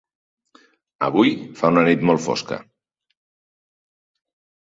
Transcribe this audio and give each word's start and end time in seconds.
Avui 1.07 1.33
fa 1.59 1.69
una 1.75 1.83
nit 1.89 2.07
molt 2.11 2.23
fosca. 2.25 2.59